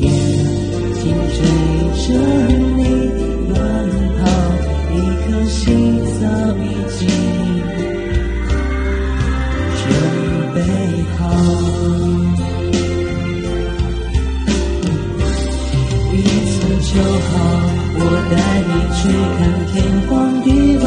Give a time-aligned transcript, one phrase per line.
[0.00, 0.02] 眼
[0.94, 1.02] 睛
[1.34, 1.38] 追
[2.00, 2.06] 着
[2.76, 2.80] 你
[3.48, 3.52] 乱
[4.18, 4.22] 跑，
[4.90, 4.94] 一
[5.24, 5.58] 颗心
[6.18, 6.20] 早
[6.58, 6.64] 已
[6.98, 7.00] 经
[9.80, 9.82] 准
[10.54, 10.56] 备
[11.16, 11.20] 好。
[16.12, 16.14] 一
[16.46, 17.32] 次就好，
[17.96, 18.00] 我
[18.30, 18.32] 带
[18.68, 19.00] 你去
[19.38, 19.40] 看
[19.72, 19.74] 天
[20.08, 20.86] 荒地老，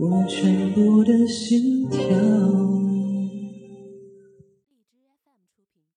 [0.00, 2.57] 我全部的心跳。